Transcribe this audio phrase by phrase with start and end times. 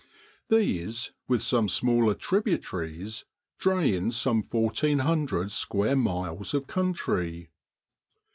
[0.49, 3.25] These, with some smaller tribu taries,
[3.59, 7.51] drain some fourteen hundred square miles of country.